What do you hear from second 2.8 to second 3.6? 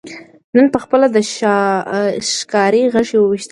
غشي ویشتلی